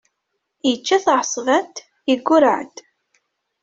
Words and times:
Yečča 0.67 0.97
taεeṣbant, 1.05 1.75
yeggurreε-d. 2.09 2.75